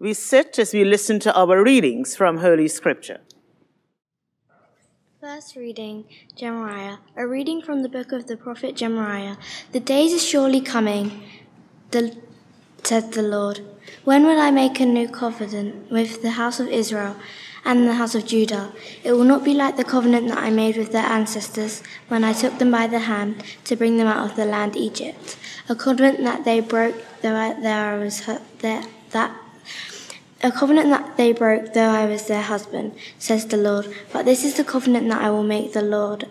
[0.00, 3.20] We sit as we listen to our readings from Holy Scripture.
[5.20, 6.96] First reading, Jeremiah.
[7.18, 9.36] A reading from the book of the prophet Jeremiah.
[9.72, 11.22] The days are surely coming,
[11.90, 12.16] the,
[12.82, 13.60] said the Lord.
[14.04, 17.16] When will I make a new covenant with the house of Israel
[17.66, 18.72] and the house of Judah?
[19.04, 22.32] It will not be like the covenant that I made with their ancestors when I
[22.32, 25.36] took them by the hand to bring them out of the land Egypt.
[25.68, 28.24] A covenant that they broke, though I, there I was
[28.60, 29.36] there, that
[30.42, 33.94] a covenant that they broke, though I was their husband, says the Lord.
[34.12, 36.28] But this is the covenant that I will make the Lord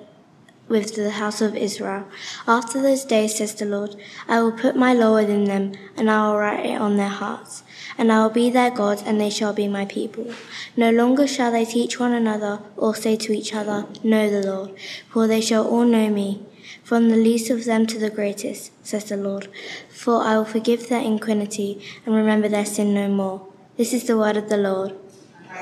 [0.68, 2.05] with the house of Israel.
[2.48, 3.95] After those days, says the Lord,
[4.27, 7.63] I will put my law within them, and I will write it on their hearts.
[7.98, 10.34] And I will be their God, and they shall be my people.
[10.77, 14.71] No longer shall they teach one another, or say to each other, Know the Lord,
[15.10, 16.44] for they shall all know me,
[16.84, 19.49] from the least of them to the greatest, says the Lord.
[19.90, 23.48] For I will forgive their iniquity, and remember their sin no more.
[23.80, 24.94] This is the word of the Lord.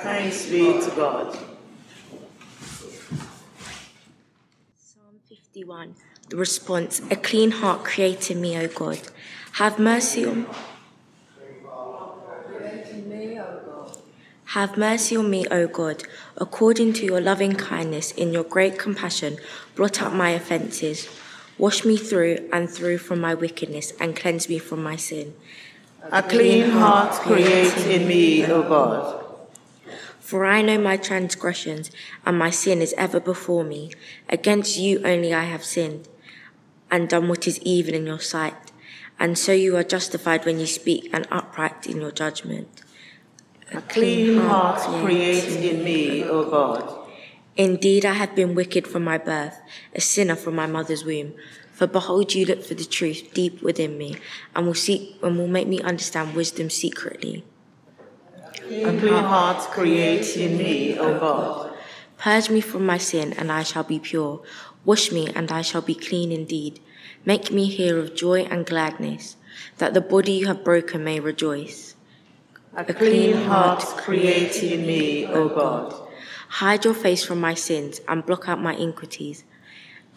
[0.01, 1.37] Thanks be to God.
[4.75, 5.93] Psalm 51.
[6.29, 9.01] The response A clean heart create in me, O God.
[9.61, 10.47] Have mercy on
[14.45, 16.01] Have mercy on me, O God,
[16.37, 19.37] according to your loving kindness, in your great compassion,
[19.75, 21.07] blot out my offences.
[21.59, 25.35] Wash me through and through from my wickedness, and cleanse me from my sin.
[26.03, 29.25] A clean heart create in me, O God.
[30.19, 31.91] For I know my transgressions,
[32.25, 33.91] and my sin is ever before me.
[34.29, 36.07] Against you only I have sinned,
[36.91, 38.71] and done what is evil in your sight.
[39.19, 42.81] And so you are justified when you speak, and upright in your judgment.
[43.73, 47.07] A clean heart create in me, O God.
[47.57, 49.59] Indeed, I have been wicked from my birth,
[49.95, 51.33] a sinner from my mother's womb.
[51.77, 54.15] For behold, you look for the truth deep within me,
[54.55, 57.43] and will seek and will make me understand wisdom secretly.
[58.65, 61.77] A clean heart create in me, O God.
[62.17, 64.41] Purge me from my sin, and I shall be pure.
[64.85, 66.79] Wash me, and I shall be clean indeed.
[67.25, 69.35] Make me hear of joy and gladness,
[69.77, 71.93] that the body you have broken may rejoice.
[72.75, 75.93] A clean heart create in me, O God.
[76.57, 79.43] Hide your face from my sins and block out my iniquities.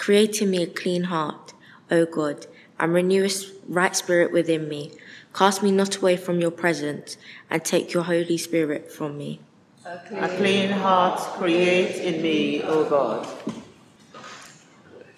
[0.01, 1.53] Create in me a clean heart,
[1.91, 2.47] O God,
[2.79, 3.31] and renew a
[3.69, 4.93] right spirit within me.
[5.35, 7.19] Cast me not away from your presence,
[7.51, 9.41] and take your Holy Spirit from me.
[9.85, 13.29] A clean heart create in me, O God.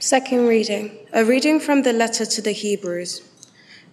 [0.00, 3.22] Second reading, a reading from the letter to the Hebrews.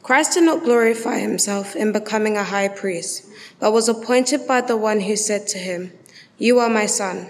[0.01, 3.27] Christ did not glorify himself in becoming a high priest,
[3.59, 5.91] but was appointed by the one who said to him,
[6.39, 7.29] You are my son.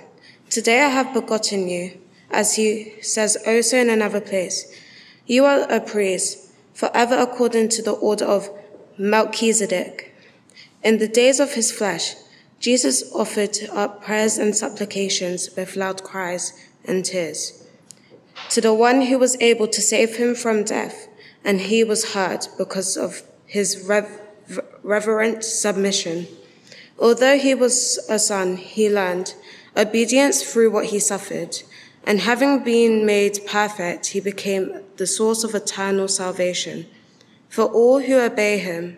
[0.50, 2.00] Today I have begotten you
[2.32, 4.72] as he says also in another place,
[5.26, 8.50] You are a priest, forever according to the order of
[8.98, 10.14] Melchizedek.
[10.84, 12.16] In the days of his flesh,
[12.60, 16.54] Jesus offered up prayers and supplications with loud cries
[16.86, 17.60] and tears
[18.50, 21.08] to the one who was able to save him from death,
[21.44, 24.22] and he was heard because of his rev-
[24.82, 26.28] reverent submission.
[26.98, 29.36] Although he was a son, he learned
[29.78, 31.62] obedience through what he suffered.
[32.10, 36.88] And having been made perfect, he became the source of eternal salvation
[37.50, 38.98] for all who obey him,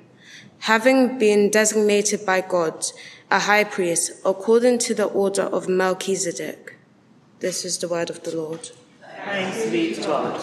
[0.59, 2.85] having been designated by God
[3.29, 6.77] a high priest according to the order of Melchizedek.
[7.41, 8.71] This is the word of the Lord.
[9.25, 10.41] Thanks be to God.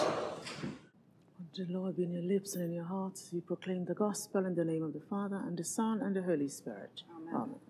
[1.55, 3.29] The Lord be in your lips and in your hearts.
[3.31, 6.21] You proclaim the gospel in the name of the Father and the Son and the
[6.21, 7.01] Holy Spirit.
[7.17, 7.33] Amen.
[7.33, 7.68] Amen.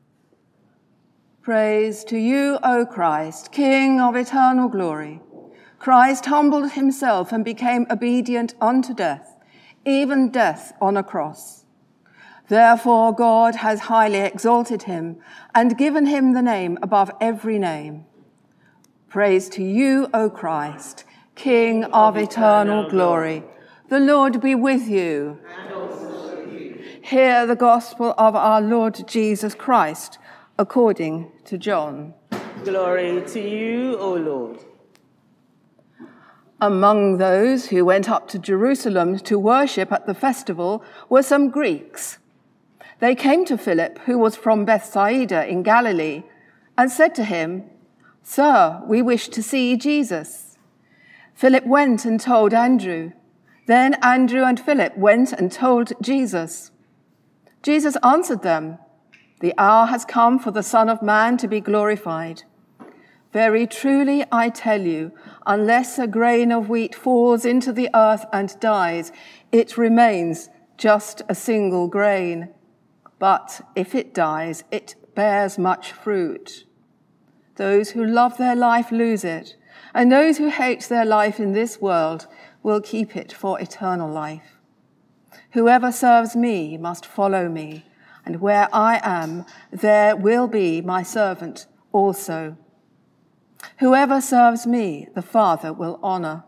[1.49, 5.19] Praise to you, O Christ, King of eternal glory.
[5.79, 9.35] Christ humbled himself and became obedient unto death,
[9.83, 11.65] even death on a cross.
[12.49, 15.17] Therefore, God has highly exalted him
[15.55, 18.05] and given him the name above every name.
[19.07, 23.43] Praise to you, O Christ, King of eternal glory.
[23.87, 25.39] The Lord be with you.
[27.01, 30.18] Hear the gospel of our Lord Jesus Christ
[30.59, 32.13] according to John.
[32.65, 34.59] Glory to you, O Lord.
[36.59, 42.17] Among those who went up to Jerusalem to worship at the festival were some Greeks.
[42.99, 46.23] They came to Philip, who was from Bethsaida in Galilee,
[46.77, 47.63] and said to him,
[48.21, 50.57] Sir, we wish to see Jesus.
[51.33, 53.13] Philip went and told Andrew.
[53.65, 56.71] Then Andrew and Philip went and told Jesus.
[57.63, 58.77] Jesus answered them,
[59.39, 62.43] The hour has come for the Son of Man to be glorified.
[63.31, 65.11] Very truly I tell you,
[65.45, 69.11] unless a grain of wheat falls into the earth and dies,
[69.51, 72.49] it remains just a single grain.
[73.19, 76.63] but if it dies, it bears much fruit.
[77.55, 79.57] Those who love their life lose it,
[79.93, 82.27] and those who hate their life in this world
[82.63, 84.57] will keep it for eternal life.
[85.51, 87.85] Whoever serves me must follow me,
[88.25, 92.57] and where I am, there will be my servant also.
[93.79, 96.43] Whoever serves me, the Father will honor.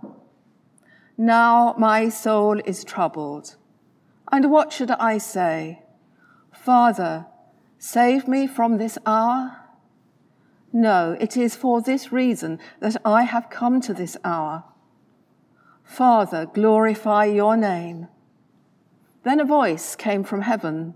[1.17, 3.55] Now my soul is troubled.
[4.31, 5.83] And what should I say?
[6.51, 7.25] Father,
[7.77, 9.57] save me from this hour?
[10.73, 14.63] No, it is for this reason that I have come to this hour.
[15.83, 18.07] Father, glorify your name.
[19.23, 20.95] Then a voice came from heaven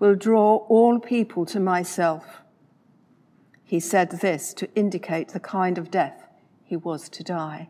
[0.00, 2.40] will draw all people to myself.
[3.62, 6.26] He said this to indicate the kind of death
[6.64, 7.68] he was to die.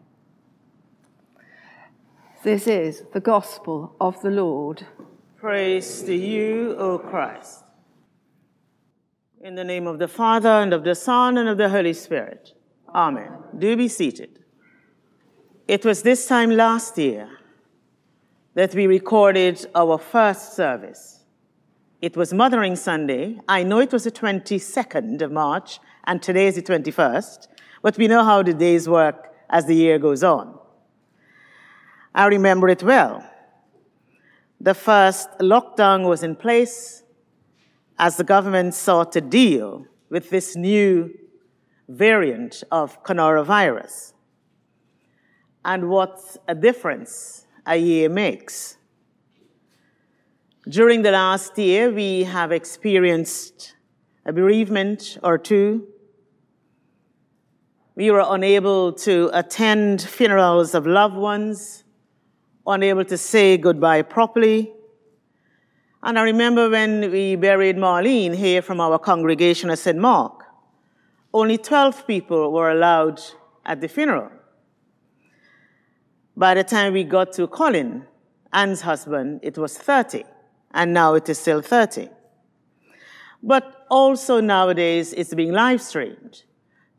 [2.43, 4.87] This is the gospel of the Lord.
[5.37, 7.65] Praise to you, O Christ.
[9.43, 12.55] In the name of the Father, and of the Son, and of the Holy Spirit.
[12.95, 13.33] Amen.
[13.59, 14.39] Do be seated.
[15.67, 17.29] It was this time last year
[18.55, 21.20] that we recorded our first service.
[22.01, 23.39] It was Mothering Sunday.
[23.47, 27.47] I know it was the 22nd of March, and today is the 21st,
[27.83, 30.59] but we know how the days work as the year goes on.
[32.15, 33.23] I remember it well.
[34.63, 37.03] The first lockdown was in place
[37.99, 41.13] as the government sought to deal with this new
[41.87, 44.15] variant of coronavirus.
[45.67, 46.19] And what
[46.49, 48.79] a difference a year makes.
[50.71, 53.75] During the last year, we have experienced
[54.25, 55.89] a bereavement or two.
[57.97, 61.83] We were unable to attend funerals of loved ones
[62.65, 64.73] unable to say goodbye properly.
[66.05, 69.99] And I remember when we buried Marlene here from our congregation at St.
[69.99, 70.45] Mark,
[71.35, 73.21] only 12 people were allowed
[73.67, 74.31] at the funeral.
[76.37, 78.07] By the time we got to Colin,
[78.53, 80.23] Anne's husband, it was 30,
[80.73, 82.09] and now it is still 30.
[83.43, 86.43] But also nowadays, it's being live streamed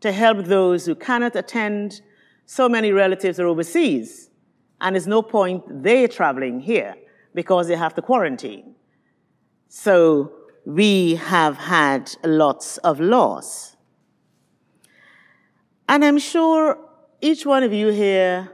[0.01, 2.01] to help those who cannot attend.
[2.45, 4.29] So many relatives are overseas
[4.81, 6.95] and there's no point they traveling here
[7.33, 8.75] because they have to quarantine.
[9.69, 10.33] So
[10.65, 13.77] we have had lots of loss.
[15.87, 16.77] And I'm sure
[17.21, 18.51] each one of you here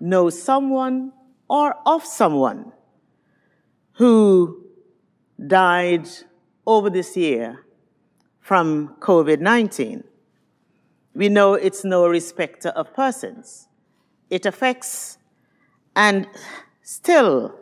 [0.00, 1.12] knows someone
[1.48, 2.72] or of someone
[4.00, 4.64] who
[5.46, 6.08] died
[6.66, 7.66] over this year
[8.40, 10.04] from COVID 19.
[11.14, 13.68] We know it's no respecter of persons.
[14.30, 15.18] It affects
[15.94, 16.26] and
[16.82, 17.54] still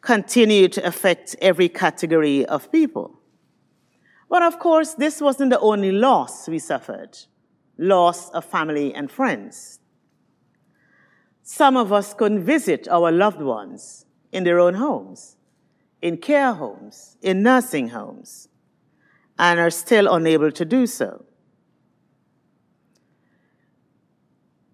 [0.00, 3.18] continue to affect every category of people.
[4.30, 7.18] But of course, this wasn't the only loss we suffered
[7.76, 9.80] loss of family and friends.
[11.50, 15.36] Some of us couldn't visit our loved ones in their own homes,
[16.02, 18.48] in care homes, in nursing homes,
[19.38, 21.24] and are still unable to do so.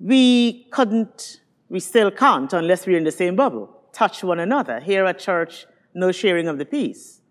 [0.04, 1.40] we couldn't,
[1.70, 4.78] we still can't, unless we're in the same bubble, touch one another.
[4.78, 7.22] Here at church, no sharing of the peace.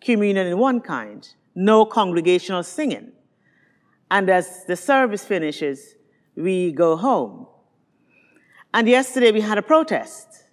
[0.00, 3.12] Communion in one kind, no congregational singing.
[4.10, 5.94] And as the service finishes,
[6.34, 7.46] we go home.
[8.78, 10.44] And yesterday we had a protest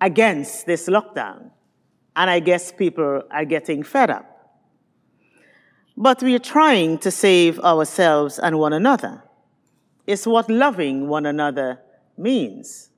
[0.00, 1.50] against this lockdown.
[2.14, 4.60] And I guess people are getting fed up.
[5.96, 9.24] But we are trying to save ourselves and one another
[10.06, 11.80] It's what loving one another
[12.16, 12.90] means.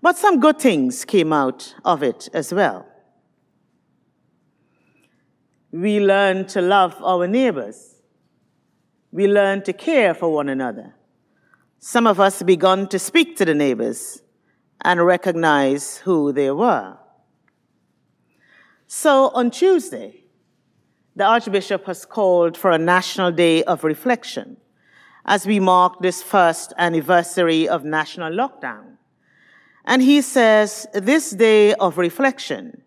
[0.00, 2.86] But some good things came out of it as well.
[5.72, 7.96] We learned to love our neighbors.
[9.10, 10.94] We learned to care for one another.
[11.86, 14.22] Some of us begun to speak to the neighbors
[14.80, 16.96] and recognize who they were.
[18.86, 20.24] So on Tuesday,
[21.14, 24.56] the Archbishop has called for a national day of reflection
[25.26, 28.96] as we mark this first anniversary of national lockdown.
[29.84, 32.80] And he says this day of reflection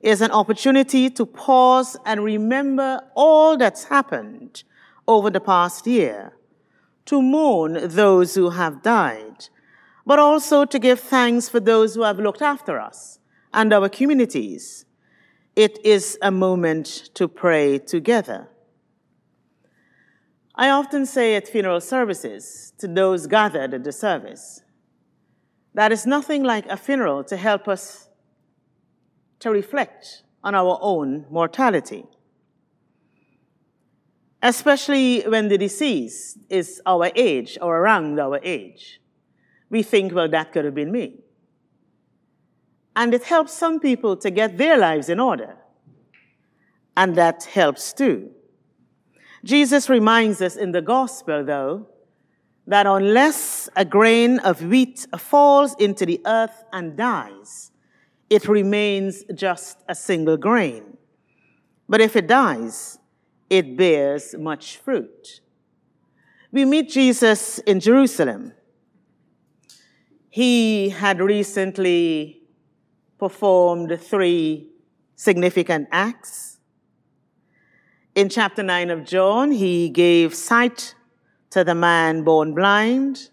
[0.00, 4.62] is an opportunity to pause and remember all that's happened
[5.06, 6.32] over the past year,
[7.06, 9.48] to mourn those who have died,
[10.06, 13.18] but also to give thanks for those who have looked after us
[13.52, 14.84] and our communities.
[15.56, 18.48] It is a moment to pray together.
[20.56, 24.62] I often say at funeral services to those gathered at the service,
[25.74, 28.08] that is nothing like a funeral to help us
[29.40, 32.04] to reflect on our own mortality.
[34.44, 39.00] Especially when the deceased is our age or around our age.
[39.70, 41.20] We think, well, that could have been me.
[42.94, 45.56] And it helps some people to get their lives in order.
[46.94, 48.32] And that helps too.
[49.42, 51.88] Jesus reminds us in the gospel, though,
[52.66, 57.70] that unless a grain of wheat falls into the earth and dies,
[58.28, 60.98] it remains just a single grain.
[61.88, 62.98] But if it dies,
[63.54, 65.40] it bears much fruit.
[66.50, 68.52] We meet Jesus in Jerusalem.
[70.28, 72.42] He had recently
[73.16, 74.70] performed three
[75.14, 76.58] significant acts.
[78.16, 80.96] In chapter 9 of John, he gave sight
[81.50, 83.30] to the man born blind.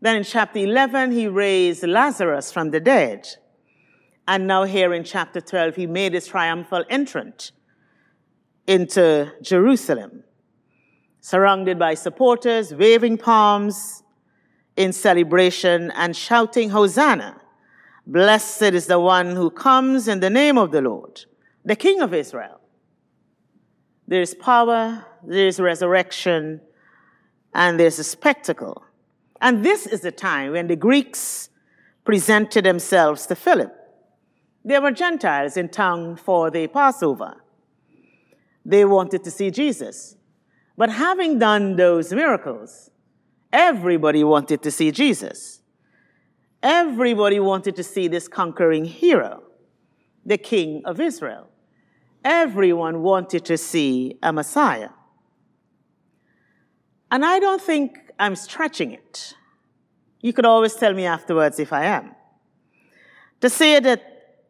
[0.00, 3.28] Then in chapter 11, he raised Lazarus from the dead.
[4.26, 7.52] And now, here in chapter 12, he made his triumphal entrance
[8.68, 10.22] into Jerusalem,
[11.22, 14.02] surrounded by supporters, waving palms
[14.76, 17.40] in celebration and shouting, Hosanna!
[18.06, 21.24] Blessed is the one who comes in the name of the Lord,
[21.64, 22.60] the King of Israel.
[24.06, 26.60] There is power, there is resurrection,
[27.54, 28.84] and there's a spectacle.
[29.40, 31.48] And this is the time when the Greeks
[32.04, 33.74] presented themselves to Philip.
[34.62, 37.42] There were Gentiles in town for the Passover.
[38.68, 40.14] They wanted to see Jesus.
[40.76, 42.90] But having done those miracles,
[43.50, 45.62] everybody wanted to see Jesus.
[46.62, 49.42] Everybody wanted to see this conquering hero,
[50.26, 51.48] the King of Israel.
[52.22, 54.90] Everyone wanted to see a Messiah.
[57.10, 59.32] And I don't think I'm stretching it.
[60.20, 62.14] You could always tell me afterwards if I am.
[63.40, 64.02] To say that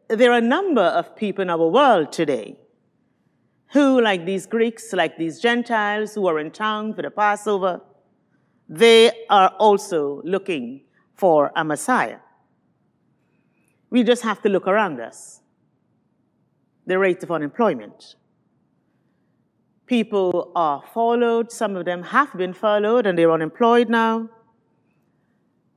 [0.09, 2.57] there are a number of people in our world today
[3.71, 7.81] who, like these Greeks, like these Gentiles who are in town for the Passover,
[8.67, 10.81] they are also looking
[11.15, 12.19] for a Messiah.
[13.89, 15.41] We just have to look around us.
[16.85, 18.15] The rate of unemployment.
[19.85, 24.29] People are followed, some of them have been followed and they're unemployed now.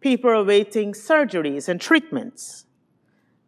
[0.00, 2.66] People are awaiting surgeries and treatments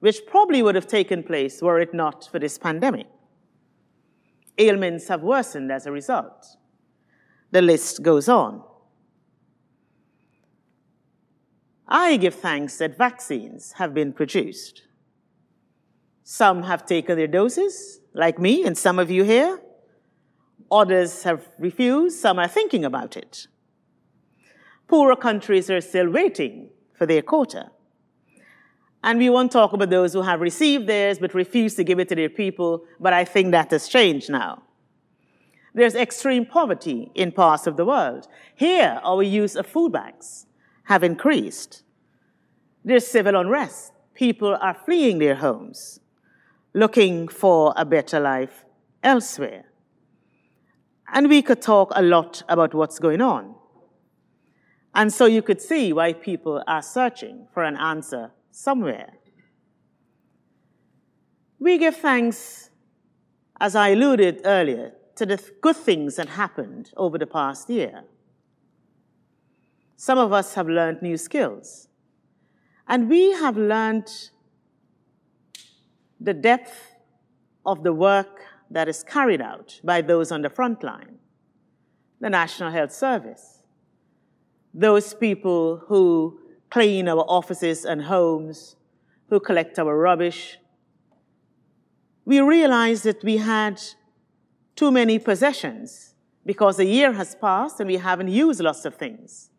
[0.04, 3.06] which probably would have taken place were it not for this pandemic.
[4.58, 6.56] Ailments have worsened as a result.
[7.50, 8.62] The list goes on.
[11.86, 14.82] I give thanks that vaccines have been produced.
[16.22, 19.60] Some have taken their doses, like me and some of you here.
[20.70, 23.46] Others have refused, some are thinking about it.
[24.88, 27.70] Poorer countries are still waiting for their quota.
[29.04, 32.08] And we won't talk about those who have received theirs but refuse to give it
[32.08, 34.62] to their people, but I think that has changed now.
[35.74, 38.26] There's extreme poverty in parts of the world.
[38.54, 40.46] Here, our use of food banks
[40.84, 41.82] have increased.
[42.82, 43.92] There's civil unrest.
[44.14, 46.00] People are fleeing their homes,
[46.72, 48.64] looking for a better life
[49.02, 49.66] elsewhere.
[51.12, 53.54] And we could talk a lot about what's going on.
[54.94, 59.14] And so you could see why people are searching for an answer somewhere.
[61.58, 62.70] We give thanks,
[63.60, 68.04] as I alluded earlier, to the good things that happened over the past year.
[69.96, 71.88] Some of us have learned new skills,
[72.86, 74.08] and we have learned
[76.20, 76.94] the depth
[77.66, 81.18] of the work that is carried out by those on the front line,
[82.20, 83.64] the National Health Service,
[84.72, 86.38] those people who
[86.74, 88.74] clean our offices and homes,
[89.28, 90.58] who collect our rubbish.
[92.24, 93.80] We realized that we had
[94.74, 96.14] too many possessions
[96.44, 99.50] because a year has passed and we haven't used lots of things.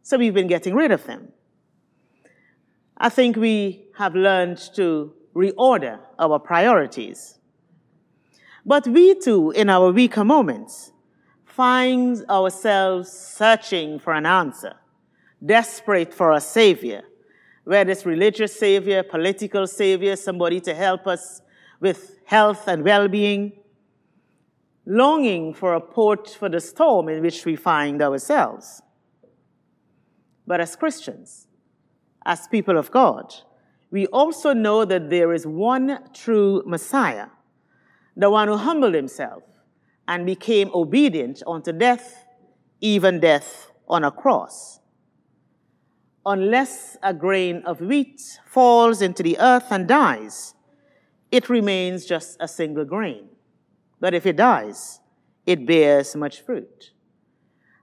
[0.00, 1.32] So we've been getting rid of them.
[2.96, 7.38] I think we have learned to reorder our priorities.
[8.64, 10.92] But we too, in our weaker moments,
[11.44, 14.76] find ourselves searching for an answer
[15.44, 17.02] desperate for a savior,
[17.64, 21.42] whether it's religious savior, political savior, somebody to help us
[21.80, 23.52] with health and well being,
[24.86, 28.82] longing for a port for the storm in which we find ourselves.
[30.46, 31.46] But as Christians,
[32.24, 33.34] as people of God,
[33.90, 37.28] we also know that there is one true Messiah,
[38.16, 39.42] the one who humbled himself
[40.06, 42.24] and became obedient unto death,
[42.80, 44.77] even death on a cross.
[46.28, 50.54] Unless a grain of wheat falls into the earth and dies,
[51.32, 53.30] it remains just a single grain.
[53.98, 55.00] But if it dies,
[55.46, 56.90] it bears much fruit.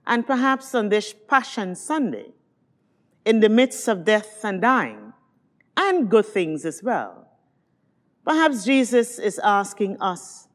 [0.06, 2.34] And perhaps on this Passion Sunday,
[3.24, 5.12] in the midst of death and dying,
[5.76, 7.26] and good things as well,
[8.24, 10.46] perhaps Jesus is asking us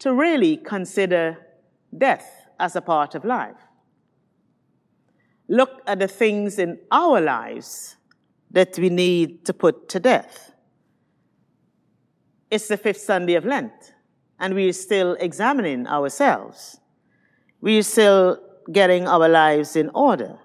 [0.00, 1.38] to really consider
[1.96, 3.54] death as a part of life.
[5.48, 7.96] Look at the things in our lives
[8.50, 10.52] that we need to put to death.
[12.50, 13.94] It's the fifth Sunday of Lent,
[14.38, 16.80] and we're still examining ourselves.
[17.60, 18.40] We're still
[18.72, 20.38] getting our lives in order,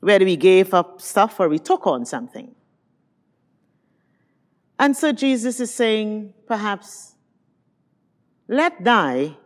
[0.00, 2.54] whether we gave up stuff or we took on something.
[4.78, 7.14] And so Jesus is saying, perhaps,
[8.48, 9.36] let die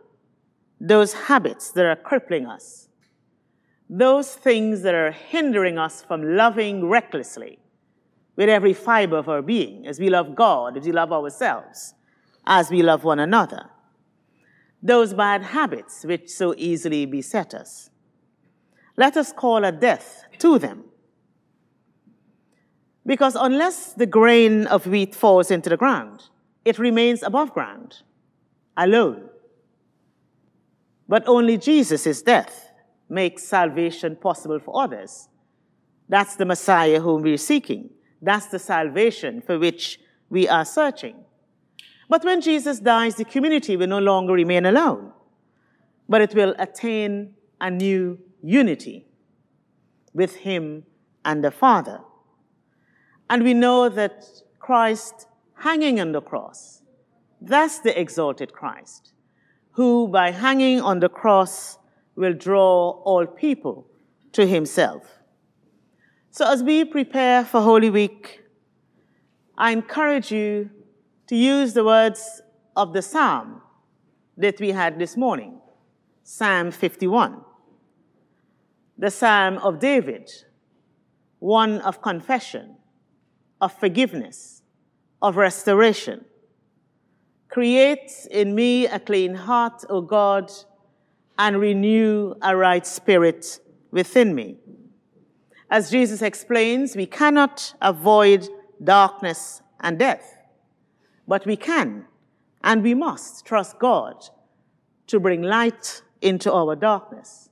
[0.79, 2.87] those habits that are crippling us,
[3.89, 7.59] those things that are hindering us from loving recklessly
[8.35, 11.93] with every fiber of our being, as we love God, as we love ourselves,
[12.45, 13.69] as we love one another.
[14.81, 17.89] Those bad habits which so easily beset us.
[18.97, 20.85] Let us call a death to them.
[23.05, 26.23] Because unless the grain of wheat falls into the ground,
[26.65, 28.01] it remains above ground
[28.75, 29.29] alone.
[31.07, 32.64] But only Jesus' is death
[33.09, 35.29] makes salvation possible for others.
[36.09, 37.89] That's the Messiah whom we're seeking.
[38.21, 41.15] That's the salvation for which we are searching.
[42.09, 45.11] But when Jesus dies, the community will no longer remain alone,
[46.07, 49.07] but it will attain a new unity
[50.13, 50.83] with Him
[51.23, 52.01] and the Father.
[53.29, 54.25] And we know that
[54.59, 56.81] Christ hanging on the cross
[57.41, 59.13] that's the exalted Christ,
[59.71, 61.77] who by hanging on the cross
[62.15, 63.87] will draw all people
[64.31, 65.19] to himself.
[66.31, 68.41] So as we prepare for Holy Week,
[69.57, 70.69] I encourage you
[71.27, 72.41] to use the words
[72.75, 73.61] of the psalm
[74.37, 75.59] that we had this morning,
[76.23, 77.41] Psalm 51.
[78.97, 80.29] The psalm of David,
[81.39, 82.77] one of confession,
[83.61, 84.61] of forgiveness,
[85.21, 86.25] of restoration
[87.55, 90.51] Create in me a clean heart, O God,
[91.37, 93.59] and renew a right spirit
[93.91, 94.57] within me.
[95.69, 98.47] As Jesus explains, we cannot avoid
[98.83, 100.37] darkness and death,
[101.27, 102.05] but we can
[102.63, 104.25] and we must trust God
[105.07, 107.49] to bring light into our darkness.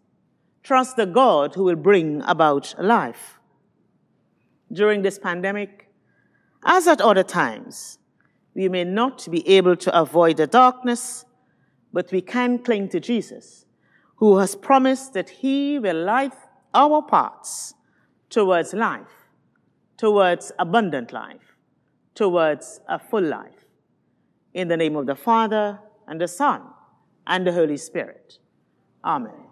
[0.64, 3.40] Trust the God who will bring about life.
[4.72, 5.88] During this pandemic,
[6.66, 8.00] as at other times,
[8.56, 11.26] we may not be able to avoid the darkness,
[11.92, 13.63] but we can cling to Jesus,
[14.24, 16.32] who has promised that he will light
[16.74, 17.74] our paths
[18.30, 19.28] towards life,
[19.98, 21.58] towards abundant life,
[22.16, 23.66] towards a full life.
[24.54, 26.62] In the name of the Father, and the Son,
[27.28, 28.40] and the Holy Spirit.
[29.04, 29.43] Amen.